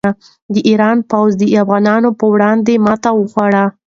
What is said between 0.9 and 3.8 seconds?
پوځ د افغانانو په وړاندې ماته وخوړه.